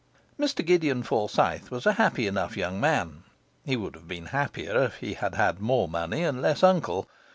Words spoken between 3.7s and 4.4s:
would have been